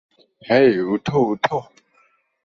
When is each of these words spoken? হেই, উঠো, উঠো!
হেই, 0.41 0.71
উঠো, 0.85 1.17
উঠো! 1.25 1.57